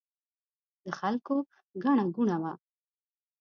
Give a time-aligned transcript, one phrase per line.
[0.83, 1.35] د خلکو
[1.83, 2.53] ګڼه ګوڼه وه.